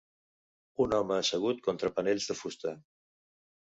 [0.85, 2.79] Un home assegut contra panells de fusta.